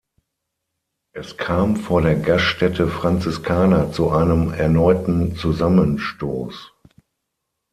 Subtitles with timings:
[1.13, 6.73] Es kam vor der Gaststätte Franziskaner zu einem erneuten Zusammenstoß.